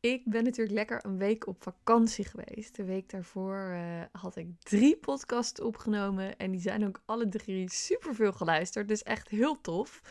[0.00, 2.76] ik ben natuurlijk lekker een week op vakantie geweest.
[2.76, 6.36] De week daarvoor uh, had ik drie podcasts opgenomen.
[6.36, 8.88] En die zijn ook alle drie super veel geluisterd.
[8.88, 10.02] Dus echt heel tof.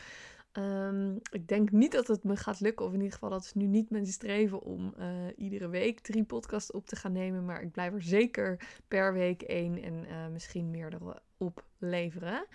[0.52, 2.86] Um, ik denk niet dat het me gaat lukken.
[2.86, 5.06] Of in ieder geval, dat is nu niet mijn streven om uh,
[5.36, 7.44] iedere week drie podcasts op te gaan nemen.
[7.44, 12.46] Maar ik blijf er zeker per week één en uh, misschien meerdere opleveren.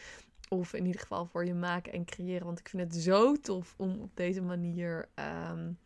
[0.49, 2.45] Of in ieder geval voor je maken en creëren.
[2.45, 5.09] Want ik vind het zo tof om op deze manier.
[5.49, 5.77] Um,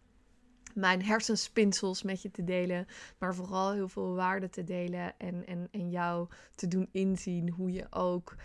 [0.78, 5.68] mijn hersenspinsels met je te delen, maar vooral heel veel waarde te delen en, en,
[5.72, 8.36] en jou te doen inzien hoe je ook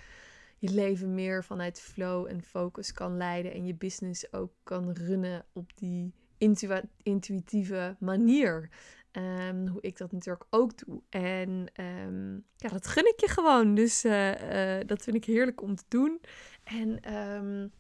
[0.59, 5.45] je leven meer vanuit flow en focus kan leiden en je business ook kan runnen
[5.53, 8.69] op die intu intuïtieve manier.
[9.13, 11.03] Um, hoe ik dat natuurlijk ook doe.
[11.09, 13.75] En um, ja, dat gun ik je gewoon.
[13.75, 16.21] Dus uh, uh, dat vind ik heerlijk om te doen.
[16.65, 17.73] En um,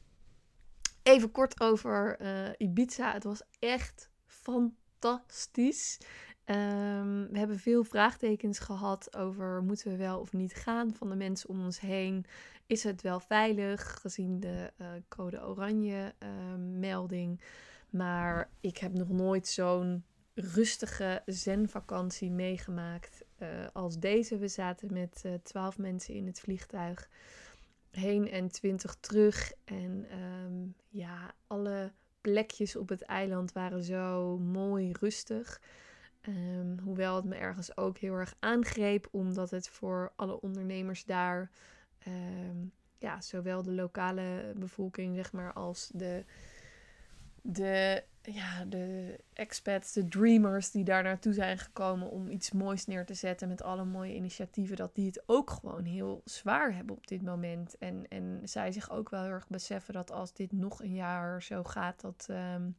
[1.02, 3.12] even kort over uh, Ibiza.
[3.12, 4.10] Het was echt
[4.42, 5.98] fantastisch.
[6.46, 11.16] Um, we hebben veel vraagtekens gehad over moeten we wel of niet gaan van de
[11.16, 12.24] mensen om ons heen.
[12.66, 16.28] Is het wel veilig gezien de uh, code oranje uh,
[16.78, 17.40] melding?
[17.90, 24.38] Maar ik heb nog nooit zo'n rustige zenvakantie meegemaakt uh, als deze.
[24.38, 27.08] We zaten met twaalf mensen in het vliegtuig
[27.90, 29.52] heen en twintig terug.
[29.64, 35.60] En um, ja, alle plekjes op het eiland waren zo mooi rustig.
[36.28, 41.50] Um, hoewel het me ergens ook heel erg aangreep, omdat het voor alle ondernemers daar,
[42.06, 46.24] um, ja, zowel de lokale bevolking, zeg maar, als de,
[47.42, 53.06] de, ja, de expats, de dreamers die daar naartoe zijn gekomen om iets moois neer
[53.06, 57.06] te zetten met alle mooie initiatieven, dat die het ook gewoon heel zwaar hebben op
[57.06, 57.78] dit moment.
[57.78, 61.42] En, en zij zich ook wel heel erg beseffen dat als dit nog een jaar
[61.42, 62.26] zo gaat, dat.
[62.30, 62.76] Um,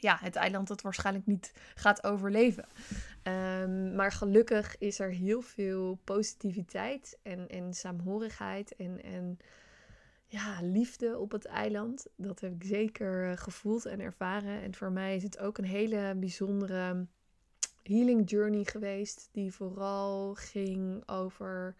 [0.00, 2.64] ja, het eiland dat waarschijnlijk niet gaat overleven.
[3.22, 9.38] Um, maar gelukkig is er heel veel positiviteit en, en saamhorigheid en, en
[10.30, 12.06] ja, liefde op het eiland.
[12.16, 14.62] Dat heb ik zeker gevoeld en ervaren.
[14.62, 17.06] En voor mij is het ook een hele bijzondere
[17.82, 19.28] healing journey geweest.
[19.32, 21.74] Die vooral ging over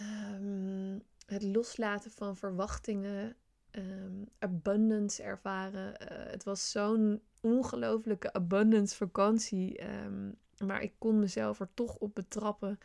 [0.00, 3.36] um, het loslaten van verwachtingen
[3.70, 5.88] um, abundance ervaren.
[6.02, 9.84] Uh, het was zo'n ongelofelijke abundance vakantie.
[10.04, 12.78] Um, maar ik kon mezelf er toch op betrappen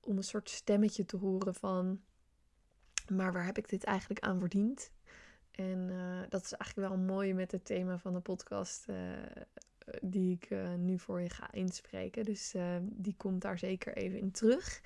[0.00, 2.00] om een soort stemmetje te horen van...
[3.10, 4.92] Maar waar heb ik dit eigenlijk aan verdiend?
[5.50, 8.96] En uh, dat is eigenlijk wel een mooie met het thema van de podcast uh,
[10.00, 12.24] die ik uh, nu voor je ga inspreken.
[12.24, 14.80] Dus die komt daar zeker even in terug.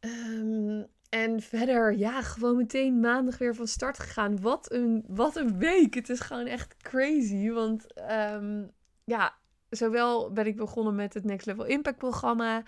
[0.00, 4.40] Um, en verder, ja, gewoon meteen maandag weer van start gegaan.
[4.40, 5.94] Wat een, wat een week.
[5.94, 7.50] Het is gewoon echt crazy.
[7.50, 8.70] Want um,
[9.04, 9.34] ja,
[9.70, 12.62] zowel ben ik begonnen met het Next Level Impact programma.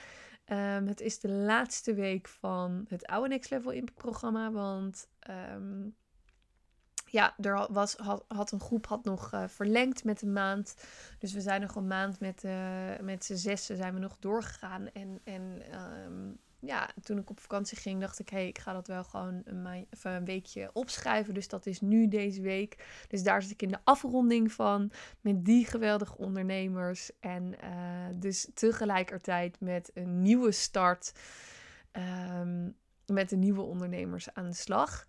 [0.47, 4.50] Um, het is de laatste week van het oude Next Level Impact programma.
[4.50, 5.97] Want um,
[7.06, 10.75] ja, er was, had, een groep had nog uh, verlengd met een maand.
[11.19, 14.88] Dus we zijn nog een maand met, uh, met z'n zessen zijn we nog doorgegaan.
[14.92, 15.62] En, en
[16.64, 19.42] ja, toen ik op vakantie ging, dacht ik, hé, hey, ik ga dat wel gewoon
[19.44, 21.34] een, een weekje opschrijven.
[21.34, 23.04] Dus dat is nu deze week.
[23.08, 27.10] Dus daar zit ik in de afronding van met die geweldige ondernemers.
[27.20, 31.12] En uh, dus tegelijkertijd met een nieuwe start
[31.92, 35.06] um, met de nieuwe ondernemers aan de slag.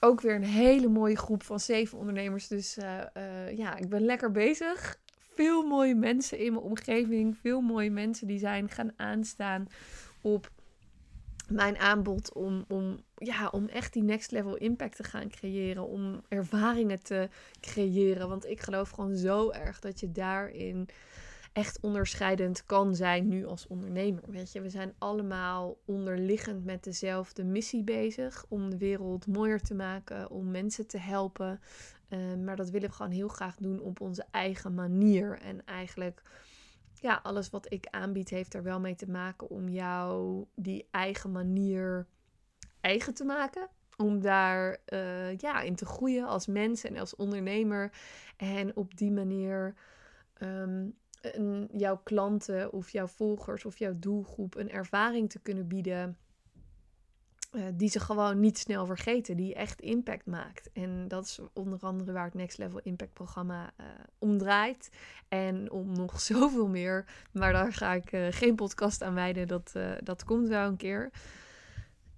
[0.00, 2.48] Ook weer een hele mooie groep van zeven ondernemers.
[2.48, 4.98] Dus uh, uh, ja, ik ben lekker bezig.
[5.34, 7.36] Veel mooie mensen in mijn omgeving.
[7.36, 9.66] Veel mooie mensen die zijn gaan aanstaan
[10.20, 10.50] op
[11.50, 15.86] mijn aanbod om, om, ja, om echt die next level impact te gaan creëren.
[15.86, 17.28] Om ervaringen te
[17.60, 18.28] creëren.
[18.28, 20.88] Want ik geloof gewoon zo erg dat je daarin
[21.52, 24.22] echt onderscheidend kan zijn nu als ondernemer.
[24.26, 28.44] Weet je, we zijn allemaal onderliggend met dezelfde missie bezig.
[28.48, 31.60] Om de wereld mooier te maken, om mensen te helpen.
[32.08, 35.38] Uh, maar dat willen we gewoon heel graag doen op onze eigen manier.
[35.38, 36.22] En eigenlijk
[37.00, 41.32] ja, alles wat ik aanbied heeft er wel mee te maken om jou die eigen
[41.32, 42.06] manier
[42.80, 43.68] eigen te maken.
[43.96, 47.92] Om daar uh, ja, in te groeien als mens en als ondernemer.
[48.36, 49.74] En op die manier
[50.42, 50.96] um,
[51.72, 56.18] jouw klanten of jouw volgers of jouw doelgroep een ervaring te kunnen bieden
[57.50, 60.70] uh, die ze gewoon niet snel vergeten, die echt impact maakt.
[60.72, 63.86] En dat is onder andere waar het Next Level Impact programma uh,
[64.18, 64.90] om draait.
[65.28, 67.04] En om nog zoveel meer.
[67.32, 69.48] Maar daar ga ik uh, geen podcast aan wijden.
[69.48, 71.10] Dat, dat komt wel een keer.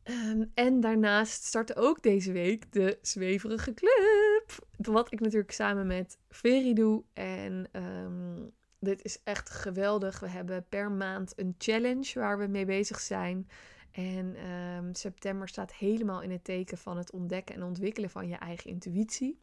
[0.04, 4.66] Um, en daarnaast startte ook deze week de Zweverige Club.
[4.76, 7.02] Wat ik natuurlijk samen met Veri doe.
[7.12, 10.20] En um, dit is echt geweldig.
[10.20, 13.48] We hebben per maand een challenge waar we mee bezig zijn.
[13.92, 18.36] En um, september staat helemaal in het teken van het ontdekken en ontwikkelen van je
[18.36, 19.40] eigen intuïtie.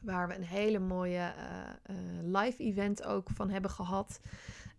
[0.00, 4.20] Waar we een hele mooie uh, uh, live event ook van hebben gehad.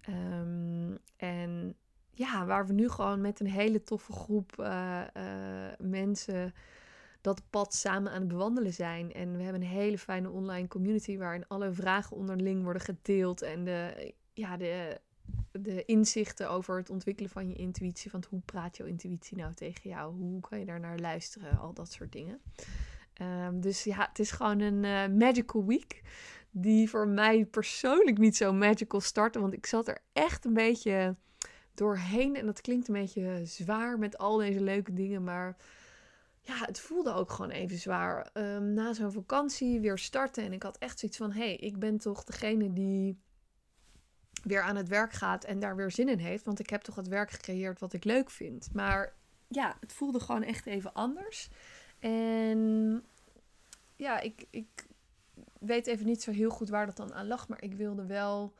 [0.09, 1.75] Um, en
[2.11, 5.01] ja, waar we nu gewoon met een hele toffe groep uh,
[5.77, 6.53] mensen
[7.21, 9.13] dat pad samen aan het bewandelen zijn.
[9.13, 13.41] En we hebben een hele fijne online community waarin alle vragen onderling worden gedeeld.
[13.41, 14.99] En de, ja, de
[15.51, 18.11] de inzichten over het ontwikkelen van je intuïtie.
[18.11, 20.13] Van hoe praat jouw intuïtie nou tegen jou?
[20.15, 21.59] Hoe kan je daar naar luisteren?
[21.59, 22.41] Al dat soort dingen.
[23.13, 26.01] Ehm, dus ja, het is gewoon een uh, magical week.
[26.51, 29.39] Die voor mij persoonlijk niet zo magical startte.
[29.39, 31.15] Want ik zat er echt een beetje
[31.73, 32.35] doorheen.
[32.35, 35.23] En dat klinkt een beetje zwaar met al deze leuke dingen.
[35.23, 35.57] Maar
[36.41, 38.29] ja, het voelde ook gewoon even zwaar.
[38.33, 40.43] Um, na zo'n vakantie weer starten.
[40.43, 43.17] En ik had echt zoiets van: hé, hey, ik ben toch degene die
[44.43, 46.45] weer aan het werk gaat en daar weer zin in heeft.
[46.45, 48.69] Want ik heb toch het werk gecreëerd wat ik leuk vind.
[48.73, 49.13] Maar
[49.47, 51.49] ja, het voelde gewoon echt even anders.
[51.99, 53.03] En
[53.95, 54.87] ja, ik, ik
[55.59, 57.47] weet even niet zo heel goed waar dat dan aan lag.
[57.47, 58.53] Maar ik wilde wel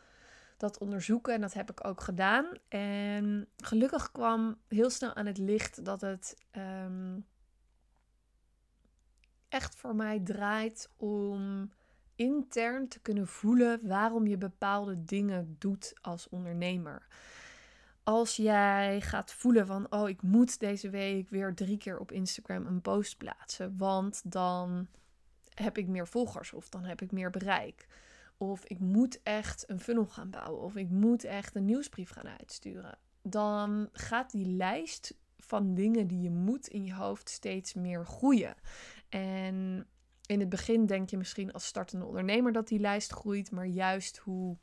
[0.58, 2.46] dat onderzoeken en dat heb ik ook gedaan.
[2.68, 7.20] En gelukkig kwam heel snel aan het licht dat het ehm,
[9.50, 11.72] echt voor mij draait om
[12.16, 17.08] intern te kunnen voelen waarom je bepaalde dingen doet als ondernemer.
[18.04, 22.66] Als jij gaat voelen van, oh, ik moet deze week weer drie keer op Instagram
[22.66, 24.88] een post plaatsen, want dan
[25.54, 27.88] heb ik meer volgers of dan heb ik meer bereik.
[28.38, 32.28] Of ik moet echt een funnel gaan bouwen of ik moet echt een nieuwsbrief gaan
[32.40, 32.98] uitsturen.
[33.22, 38.56] Dan gaat die lijst van dingen die je moet in je hoofd steeds meer groeien.
[39.10, 39.88] En
[40.26, 44.18] in het begin denk je misschien als startende ondernemer dat die lijst groeit, maar juist
[44.18, 44.58] hoe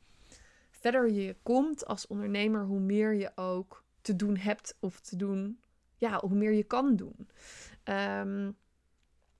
[0.69, 5.59] verder je komt als ondernemer, hoe meer je ook te doen hebt of te doen,
[5.97, 7.29] ja, hoe meer je kan doen.
[7.83, 8.57] Um,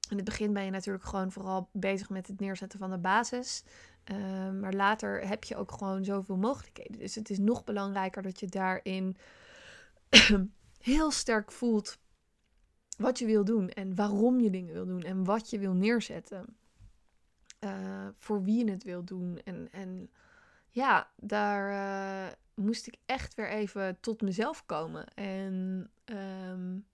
[0.09, 3.63] in het begin ben je natuurlijk gewoon vooral bezig met het neerzetten van de basis.
[4.11, 6.99] Um, maar later heb je ook gewoon zoveel mogelijkheden.
[6.99, 9.17] Dus het is nog belangrijker dat je daarin
[10.79, 11.99] heel sterk voelt
[13.01, 16.55] wat je wil doen en waarom je dingen wil doen en wat je wil neerzetten.
[17.59, 19.39] Uh, voor wie je het wil doen.
[19.43, 20.09] En, en
[20.69, 25.13] ja, daar uh, moest ik echt weer even tot mezelf komen.
[25.13, 26.85] En um,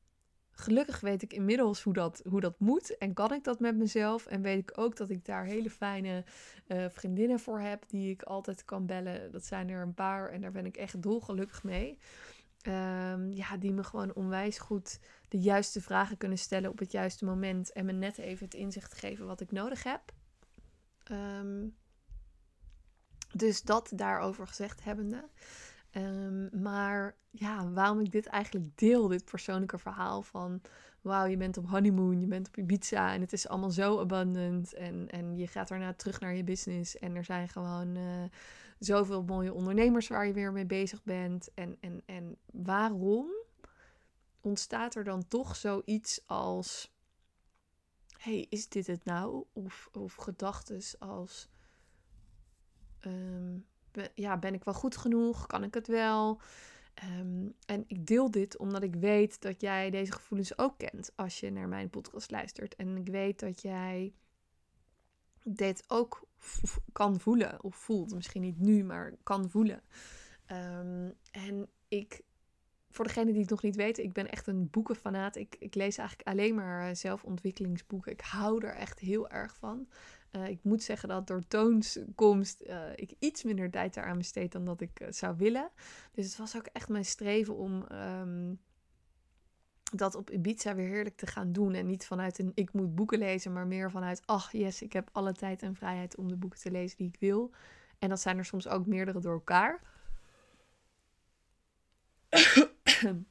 [0.51, 4.25] gelukkig weet ik inmiddels hoe dat, hoe dat moet en kan ik dat met mezelf.
[4.25, 6.23] En weet ik ook dat ik daar hele fijne
[6.67, 9.31] uh, vriendinnen voor heb die ik altijd kan bellen.
[9.31, 11.97] Dat zijn er een paar en daar ben ik echt dolgelukkig mee.
[12.67, 17.25] Um, ja, die me gewoon onwijs goed de juiste vragen kunnen stellen op het juiste
[17.25, 17.71] moment.
[17.71, 20.01] En me net even het inzicht geven wat ik nodig heb.
[21.11, 21.75] Um,
[23.33, 25.29] dus dat daarover gezegd hebbende.
[25.91, 30.61] Um, maar ja, waarom ik dit eigenlijk deel, dit persoonlijke verhaal van...
[31.01, 34.73] Wauw, je bent op honeymoon, je bent op Ibiza en het is allemaal zo abundant.
[34.73, 37.95] En, en je gaat daarna terug naar je business en er zijn gewoon...
[37.95, 38.23] Uh,
[38.79, 41.53] zoveel mooie ondernemers waar je weer mee bezig bent.
[41.53, 43.27] En, en, en waarom
[44.47, 46.93] ontstaat er dan toch zoiets als:
[48.17, 49.45] hey, is dit het nou?
[49.53, 51.49] Of, of gedachten als:
[53.01, 53.65] um,
[54.13, 55.45] ja, ben ik wel goed genoeg?
[55.45, 56.41] Kan ik het wel?
[57.19, 61.39] Um, en ik deel dit omdat ik weet dat jij deze gevoelens ook kent als
[61.39, 62.75] je naar mijn podcast luistert.
[62.75, 64.13] En ik weet dat jij
[65.43, 66.27] dit ook
[66.91, 68.13] kan voelen of voelt.
[68.13, 69.81] Misschien niet nu, maar kan voelen.
[70.51, 72.21] Um, en ik,
[72.97, 75.35] voor degene die het nog niet weten, ik ben echt een boekenfanaat.
[75.35, 78.11] Ik, ik lees eigenlijk alleen maar zelfontwikkelingsboeken.
[78.11, 79.87] Ik hou er echt heel erg van.
[80.31, 84.65] Uh, ik moet zeggen dat door toonskomst uh, ik iets minder tijd daaraan besteed dan
[84.65, 85.69] dat ik zou willen.
[86.11, 88.59] Dus het was ook echt mijn streven om um,
[89.91, 91.73] dat op Ibiza weer heerlijk te gaan doen.
[91.73, 95.09] En niet vanuit een ik moet boeken lezen, maar meer vanuit ach yes, ik heb
[95.11, 97.51] alle tijd en vrijheid om de boeken te lezen die ik wil.
[97.99, 99.81] En dat zijn er soms ook meerdere door elkaar.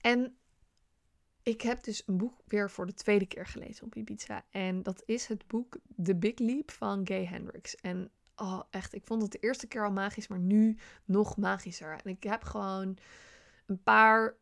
[0.00, 0.36] en
[1.42, 4.44] ik heb dus een boek weer voor de tweede keer gelezen op Ibiza.
[4.50, 7.76] En dat is het boek The Big Leap van Gay Hendricks.
[7.76, 12.00] En oh, echt, ik vond het de eerste keer al magisch, maar nu nog magischer.
[12.04, 12.98] En ik heb gewoon
[13.66, 14.36] een paar,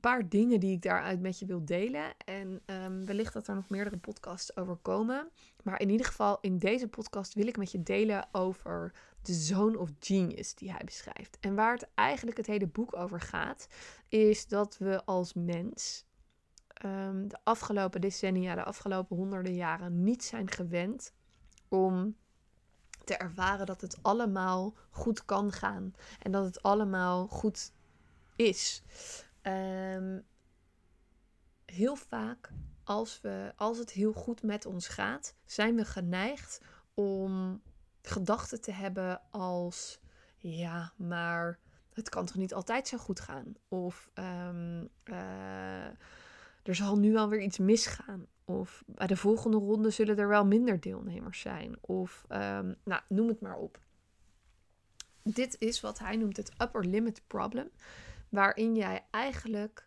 [0.00, 2.14] paar dingen die ik daaruit met je wil delen.
[2.24, 5.30] En um, wellicht dat er nog meerdere podcasts over komen.
[5.62, 8.92] Maar in ieder geval, in deze podcast wil ik met je delen over
[9.26, 11.38] de zone of genius die hij beschrijft.
[11.40, 13.66] En waar het eigenlijk het hele boek over gaat,
[14.08, 16.04] is dat we als mens
[16.84, 21.12] um, de afgelopen decennia, de afgelopen honderden jaren niet zijn gewend
[21.68, 22.16] om
[23.04, 27.72] te ervaren dat het allemaal goed kan gaan en dat het allemaal goed
[28.36, 28.82] is.
[29.42, 30.24] Um,
[31.64, 32.52] heel vaak,
[32.84, 36.60] als, we, als het heel goed met ons gaat, zijn we geneigd
[36.94, 37.62] om
[38.06, 40.00] gedachten te hebben als:
[40.36, 41.58] ja, maar
[41.92, 43.54] het kan toch niet altijd zo goed gaan?
[43.68, 45.86] Of um, uh,
[46.62, 48.26] er zal nu alweer iets misgaan.
[48.44, 51.76] Of bij de volgende ronde zullen er wel minder deelnemers zijn.
[51.80, 53.78] Of um, nou, noem het maar op.
[55.22, 57.70] Dit is wat hij noemt het upper limit problem.
[58.28, 59.86] Waarin jij eigenlijk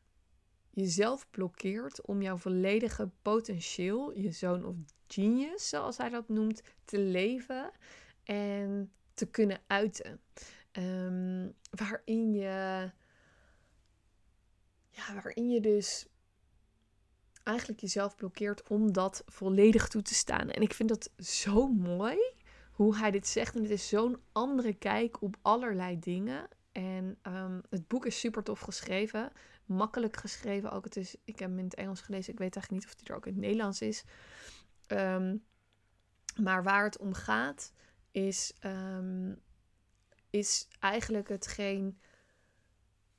[0.69, 4.75] jezelf blokkeert om jouw volledige potentieel, je zoon of
[5.07, 7.71] genius, zoals hij dat noemt, te leven
[8.27, 10.22] en te kunnen uiten.
[10.72, 12.91] Um, waarin je,
[14.89, 16.07] ja, waarin je dus
[17.43, 20.50] eigenlijk jezelf blokkeert om dat volledig toe te staan.
[20.50, 22.17] En ik vind dat zo mooi
[22.72, 23.55] hoe hij dit zegt.
[23.55, 26.48] En het is zo'n andere kijk op allerlei dingen.
[26.72, 29.31] En um, het boek is super tof geschreven.
[29.65, 30.84] Makkelijk geschreven ook.
[30.84, 32.34] Het is, ik heb hem in het Engels gelezen.
[32.34, 34.03] Ik weet eigenlijk niet of die er ook in het Nederlands is.
[34.88, 35.43] Um,
[36.41, 37.74] maar waar het om gaat
[38.17, 39.41] is, um,
[40.29, 42.00] is eigenlijk hetgeen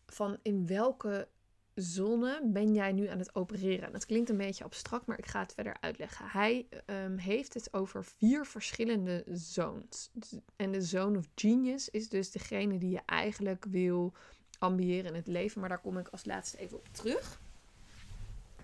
[0.07, 1.29] van in welke
[1.75, 3.93] zonne ben jij nu aan het opereren?
[3.93, 6.27] Dat klinkt een beetje abstract, maar ik ga het verder uitleggen.
[6.29, 10.11] Hij um, heeft het over vier verschillende zones.
[10.57, 14.13] En de zone of genius is dus degene die je eigenlijk wil
[14.59, 15.61] ambiëren in het leven.
[15.61, 17.41] Maar daar kom ik als laatste even op terug.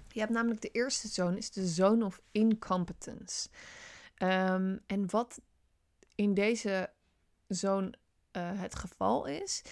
[0.08, 3.48] Je hebt namelijk de eerste zone, is de zone of incompetence.
[4.18, 5.40] Um, en wat
[6.14, 6.90] in deze
[7.49, 7.92] zone
[8.33, 9.62] uh, het geval is,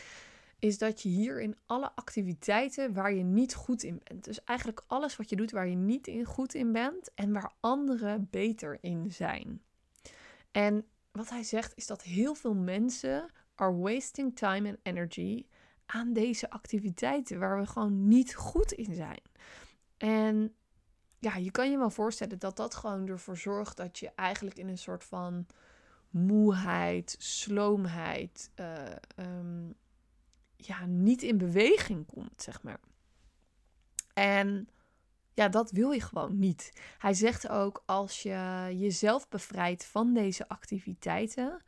[0.58, 4.24] is dat je hier in alle activiteiten waar je niet goed in bent.
[4.24, 7.52] Dus eigenlijk alles wat je doet waar je niet in goed in bent en waar
[7.60, 9.62] anderen beter in zijn.
[10.50, 15.46] En wat hij zegt is dat heel veel mensen are wasting time and energy
[15.86, 19.22] aan deze activiteiten waar we gewoon niet goed in zijn.
[19.96, 20.54] En
[21.18, 24.68] ja, je kan je wel voorstellen dat dat gewoon ervoor zorgt dat je eigenlijk in
[24.68, 25.46] een soort van
[26.12, 28.82] moeheid, sloomheid, uh,
[29.16, 29.74] um,
[30.56, 32.80] ja, niet in beweging komt, zeg maar.
[34.14, 34.68] En
[35.34, 36.72] ja, dat wil je gewoon niet.
[36.98, 41.62] Hij zegt ook, als je jezelf bevrijdt van deze activiteiten,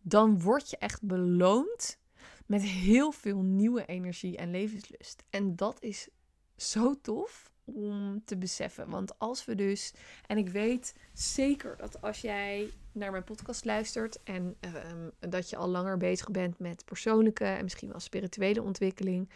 [0.00, 1.98] dan word je echt beloond
[2.46, 5.22] met heel veel nieuwe energie en levenslust.
[5.30, 6.08] En dat is
[6.56, 8.90] zo tof om te beseffen.
[8.90, 9.92] Want als we dus,
[10.26, 15.56] en ik weet zeker dat als jij naar mijn podcast luistert en ehm, dat je
[15.56, 19.30] al langer bezig bent met persoonlijke en misschien wel spirituele ontwikkeling,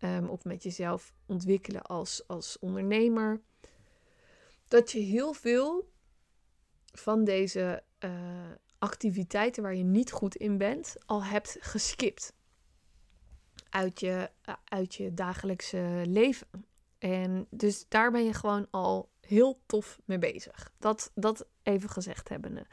[0.00, 3.40] um, of met jezelf ontwikkelen als, als ondernemer,
[4.68, 5.90] dat je heel veel
[6.92, 8.10] van deze uh,
[8.78, 12.34] activiteiten waar je niet goed in bent, al hebt geskipt
[13.70, 14.30] uit je,
[14.64, 16.46] uit je dagelijkse leven.
[17.02, 20.72] En dus daar ben je gewoon al heel tof mee bezig.
[20.78, 22.66] Dat, dat even gezegd hebbende.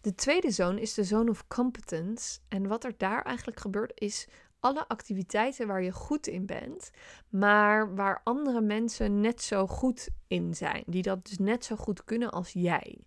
[0.00, 2.38] De tweede zone is de zone of competence.
[2.48, 4.28] En wat er daar eigenlijk gebeurt is
[4.60, 6.90] alle activiteiten waar je goed in bent,
[7.28, 10.82] maar waar andere mensen net zo goed in zijn.
[10.86, 13.04] Die dat dus net zo goed kunnen als jij.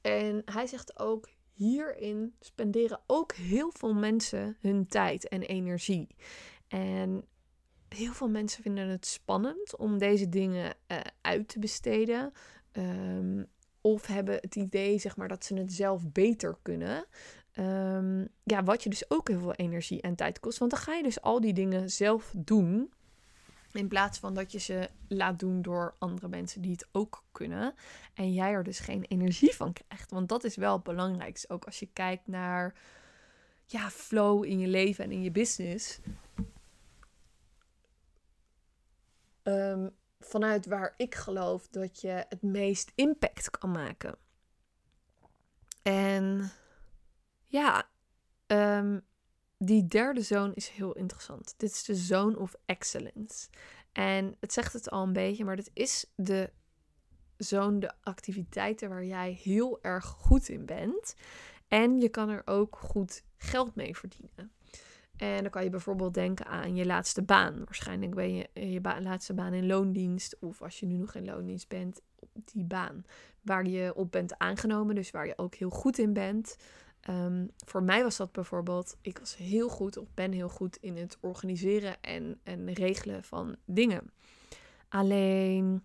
[0.00, 6.16] En hij zegt ook, hierin spenderen ook heel veel mensen hun tijd en energie.
[6.68, 7.24] En
[7.94, 12.32] heel veel mensen vinden het spannend om deze dingen uh, uit te besteden.
[12.72, 13.46] Um,
[13.80, 17.04] of hebben het idee, zeg maar, dat ze het zelf beter kunnen.
[17.58, 20.58] Um, ja, wat je dus ook heel veel energie en tijd kost.
[20.58, 22.92] Want dan ga je dus al die dingen zelf doen.
[23.72, 27.74] In plaats van dat je ze laat doen door andere mensen die het ook kunnen.
[28.14, 30.10] En jij er dus geen energie van krijgt.
[30.10, 31.48] Want dat is wel het belangrijkste.
[31.48, 32.74] Ook als je kijkt naar
[33.66, 36.00] ja, flow in je leven en in je business.
[39.42, 44.18] Um, vanuit waar ik geloof dat je het meest impact kan maken.
[45.82, 46.50] En
[47.46, 47.88] ja,
[48.46, 49.06] um,
[49.58, 51.54] die derde zone is heel interessant.
[51.56, 53.48] Dit is de zone of excellence.
[53.92, 56.52] En het zegt het al een beetje, maar dat is de
[57.36, 61.14] zo'n de activiteiten waar jij heel erg goed in bent.
[61.68, 64.52] En je kan er ook goed geld mee verdienen.
[65.20, 67.64] En dan kan je bijvoorbeeld denken aan je laatste baan.
[67.64, 70.36] Waarschijnlijk ben je je laatste baan in loondienst.
[70.40, 72.00] Of als je nu nog in loondienst bent,
[72.44, 73.04] die baan
[73.40, 74.94] waar je op bent aangenomen.
[74.94, 76.56] Dus waar je ook heel goed in bent.
[77.00, 80.96] Ehm, voor mij was dat bijvoorbeeld, ik was heel goed of ben heel goed in
[80.96, 84.12] het organiseren en, en regelen van dingen.
[84.88, 85.82] Alleen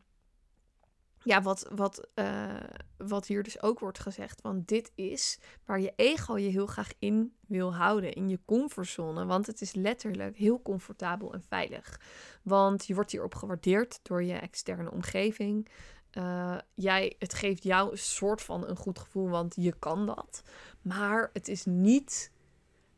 [1.25, 2.53] ja, wat, wat, uh,
[2.97, 6.91] wat hier dus ook wordt gezegd, want dit is waar je ego je heel graag
[6.99, 9.25] in wil houden, in je comfortzone.
[9.25, 11.99] Want het is letterlijk heel comfortabel en veilig.
[12.43, 15.67] Want je wordt hierop gewaardeerd door je externe omgeving.
[16.13, 20.43] Uh, jij, het geeft jou een soort van een goed gevoel, want je kan dat.
[20.81, 22.31] Maar het is niet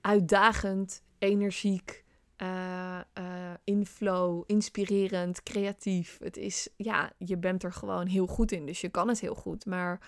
[0.02, 2.06] uitdagend, energiek,
[2.42, 6.18] uh, uh, inflow, inspirerend, creatief.
[6.20, 9.36] Het is, ja, je bent er gewoon heel goed in, dus je kan het heel
[9.36, 9.66] goed.
[9.66, 10.08] Maar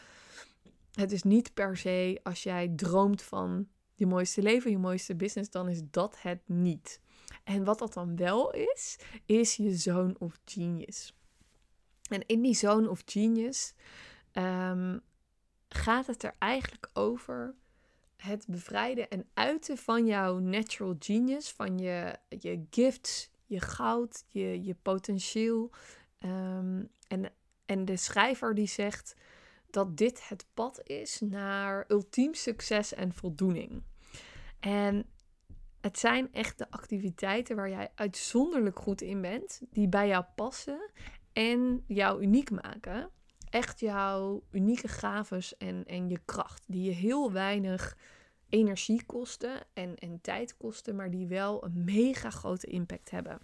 [0.93, 5.49] het is niet per se als jij droomt van je mooiste leven, je mooiste business,
[5.49, 6.99] dan is dat het niet.
[7.43, 11.13] En wat dat dan wel is, is je zone of genius.
[12.09, 13.73] En in die zone of genius
[14.33, 15.01] um,
[15.69, 17.55] gaat het er eigenlijk over
[18.21, 24.63] het bevrijden en uiten van jouw natural genius, van je, je gifts, je goud, je,
[24.63, 25.71] je potentieel.
[26.19, 27.31] Um, en,
[27.65, 29.15] en de schrijver die zegt
[29.69, 33.83] dat dit het pad is naar ultiem succes en voldoening.
[34.59, 35.05] En
[35.81, 40.91] het zijn echt de activiteiten waar jij uitzonderlijk goed in bent, die bij jou passen
[41.33, 43.09] en jou uniek maken.
[43.49, 47.97] Echt jouw unieke gaves en, en je kracht, die je heel weinig
[48.49, 53.39] energie kosten en, en tijd kosten, maar die wel een mega grote impact hebben.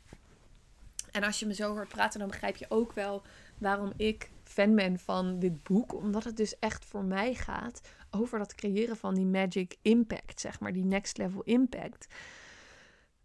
[1.11, 3.21] En als je me zo hoort praten, dan begrijp je ook wel
[3.57, 5.93] waarom ik fan ben van dit boek.
[5.93, 10.59] Omdat het dus echt voor mij gaat over dat creëren van die magic impact, zeg
[10.59, 12.07] maar, die next level impact.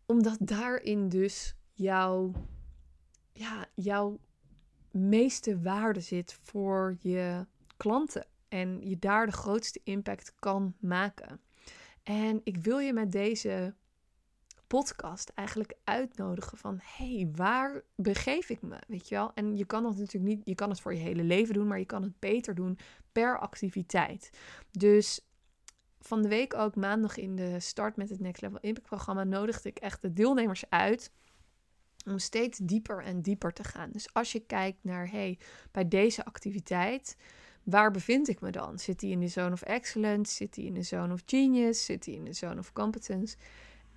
[0.06, 2.32] Omdat daarin dus jouw,
[3.32, 4.18] ja, jouw
[4.90, 8.26] meeste waarde zit voor je klanten.
[8.48, 11.40] En je daar de grootste impact kan maken.
[12.02, 13.74] En ik wil je met deze
[14.66, 18.78] podcast eigenlijk uitnodigen van hey, waar begeef ik me?
[18.88, 19.30] Weet je wel?
[19.34, 21.78] En je kan dat natuurlijk niet, je kan het voor je hele leven doen, maar
[21.78, 22.78] je kan het beter doen
[23.12, 24.30] per activiteit.
[24.70, 25.20] Dus
[26.00, 29.68] van de week ook maandag in de start met het Next Level Impact programma nodigde
[29.68, 31.12] ik echt de deelnemers uit
[32.06, 33.90] om steeds dieper en dieper te gaan.
[33.90, 35.38] Dus als je kijkt naar hey,
[35.70, 37.16] bij deze activiteit
[37.62, 38.78] waar bevind ik me dan?
[38.78, 40.34] Zit hij in de zone of excellence?
[40.34, 41.84] Zit hij in de zone of genius?
[41.84, 43.36] Zit hij in de zone of competence?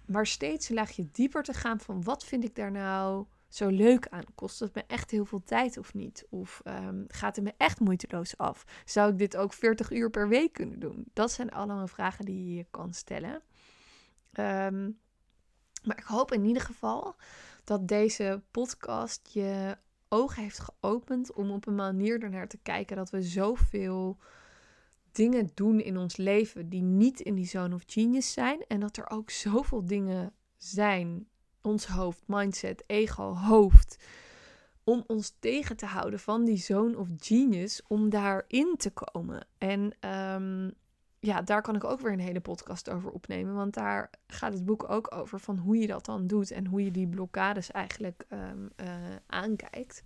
[0.05, 4.07] Maar steeds een laagje dieper te gaan van wat vind ik daar nou zo leuk
[4.07, 4.23] aan?
[4.35, 6.25] Kost het me echt heel veel tijd of niet?
[6.29, 8.63] Of um, gaat het me echt moeiteloos af?
[8.85, 11.05] Zou ik dit ook 40 uur per week kunnen doen?
[11.13, 13.41] Dat zijn allemaal vragen die je kan stellen.
[14.39, 14.99] Um,
[15.83, 17.15] maar ik hoop in ieder geval
[17.63, 19.77] dat deze podcast je
[20.09, 24.17] ogen heeft geopend om op een manier ernaar te kijken dat we zoveel
[25.11, 28.65] dingen doen in ons leven die niet in die zone of genius zijn.
[28.67, 31.27] En dat er ook zoveel dingen zijn,
[31.61, 34.03] ons hoofd, mindset, ego, hoofd,
[34.83, 39.47] om ons tegen te houden van die zone of genius, om daarin te komen.
[39.57, 40.73] En um,
[41.23, 43.53] ja, daar kan ik ook weer een hele podcast over opnemen.
[43.53, 46.83] Want daar gaat het boek ook over van hoe je dat dan doet en hoe
[46.83, 48.87] je die blokkades eigenlijk um, uh,
[49.25, 50.03] aankijkt.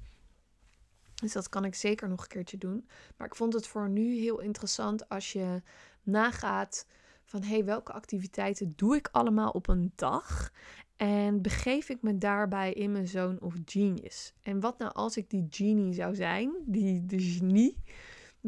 [1.15, 2.87] Dus dat kan ik zeker nog een keertje doen.
[3.17, 5.61] Maar ik vond het voor nu heel interessant als je
[6.03, 6.87] nagaat
[7.23, 10.51] van hé, hey, welke activiteiten doe ik allemaal op een dag?
[10.95, 14.33] En begeef ik me daarbij in mijn zone of genius?
[14.41, 17.77] En wat nou als ik die genie zou zijn, die de genie,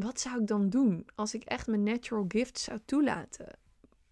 [0.00, 3.58] wat zou ik dan doen als ik echt mijn natural gift zou toelaten?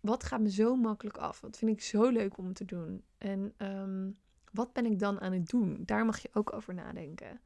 [0.00, 1.40] Wat gaat me zo makkelijk af?
[1.40, 3.02] Wat vind ik zo leuk om te doen?
[3.18, 4.18] En um,
[4.52, 5.82] wat ben ik dan aan het doen?
[5.84, 7.40] Daar mag je ook over nadenken.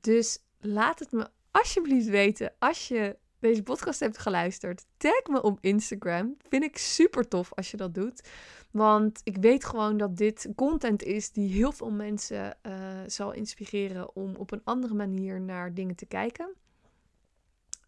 [0.00, 4.86] Dus laat het me alsjeblieft weten als je deze podcast hebt geluisterd.
[4.96, 6.36] Tag me op Instagram.
[6.48, 8.28] Vind ik super tof als je dat doet.
[8.70, 12.72] Want ik weet gewoon dat dit content is die heel veel mensen uh,
[13.06, 16.54] zal inspireren om op een andere manier naar dingen te kijken.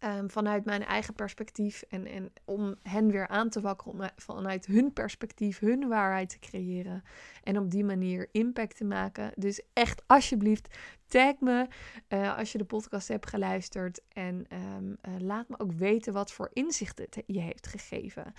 [0.05, 4.93] Um, vanuit mijn eigen perspectief en, en om hen weer aan te wakkeren, vanuit hun
[4.93, 7.03] perspectief, hun waarheid te creëren
[7.43, 9.31] en op die manier impact te maken.
[9.35, 11.67] Dus echt alsjeblieft, tag me
[12.09, 16.31] uh, als je de podcast hebt geluisterd en um, uh, laat me ook weten wat
[16.31, 18.33] voor inzichten het je heeft gegeven.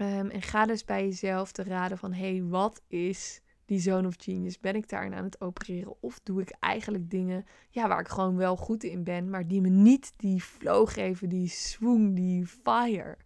[0.00, 4.14] Um, en ga dus bij jezelf te raden van, hey, wat is die zone of
[4.18, 4.60] genius?
[4.60, 5.94] Ben ik daarin aan het opereren?
[6.00, 9.60] Of doe ik eigenlijk dingen ja, waar ik gewoon wel goed in ben, maar die
[9.60, 13.16] me niet die flow geven, die swoon, die fire?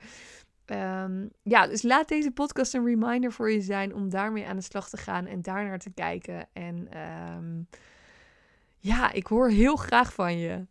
[0.64, 4.62] Ehm, ja, dus laat deze podcast een reminder voor je zijn om daarmee aan de
[4.62, 6.48] slag te gaan en daarnaar te kijken.
[6.52, 7.62] En ehm,
[8.78, 10.66] ja, ik hoor heel graag van je.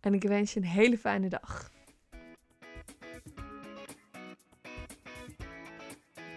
[0.00, 1.70] En ik wens je een hele fijne dag.